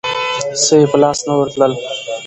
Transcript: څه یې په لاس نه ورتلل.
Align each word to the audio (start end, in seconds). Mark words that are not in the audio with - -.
څه 0.63 0.75
یې 0.79 0.85
په 0.91 0.97
لاس 1.03 1.19
نه 1.27 1.33
ورتلل. 1.39 1.71